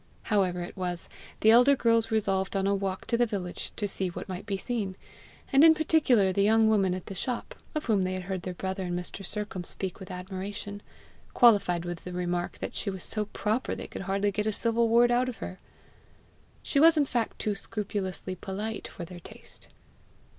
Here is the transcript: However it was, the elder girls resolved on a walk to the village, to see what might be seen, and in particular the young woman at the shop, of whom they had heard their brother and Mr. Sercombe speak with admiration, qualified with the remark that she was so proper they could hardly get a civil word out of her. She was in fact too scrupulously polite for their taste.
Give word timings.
However 0.33 0.61
it 0.63 0.75
was, 0.75 1.07
the 1.41 1.51
elder 1.51 1.75
girls 1.75 2.09
resolved 2.09 2.55
on 2.55 2.65
a 2.65 2.73
walk 2.73 3.05
to 3.05 3.17
the 3.17 3.27
village, 3.27 3.71
to 3.75 3.87
see 3.87 4.07
what 4.07 4.27
might 4.27 4.47
be 4.47 4.57
seen, 4.57 4.95
and 5.53 5.63
in 5.63 5.75
particular 5.75 6.33
the 6.33 6.41
young 6.41 6.67
woman 6.67 6.95
at 6.95 7.05
the 7.05 7.13
shop, 7.13 7.53
of 7.75 7.85
whom 7.85 8.03
they 8.03 8.13
had 8.13 8.23
heard 8.23 8.41
their 8.41 8.55
brother 8.55 8.81
and 8.85 8.97
Mr. 8.97 9.23
Sercombe 9.23 9.67
speak 9.67 9.99
with 9.99 10.09
admiration, 10.09 10.81
qualified 11.35 11.85
with 11.85 12.03
the 12.03 12.13
remark 12.13 12.57
that 12.57 12.73
she 12.73 12.89
was 12.89 13.03
so 13.03 13.25
proper 13.25 13.75
they 13.75 13.85
could 13.85 14.01
hardly 14.01 14.31
get 14.31 14.47
a 14.47 14.51
civil 14.51 14.89
word 14.89 15.11
out 15.11 15.29
of 15.29 15.37
her. 15.37 15.59
She 16.63 16.79
was 16.79 16.97
in 16.97 17.05
fact 17.05 17.37
too 17.37 17.53
scrupulously 17.53 18.33
polite 18.33 18.87
for 18.87 19.05
their 19.05 19.19
taste. 19.19 19.67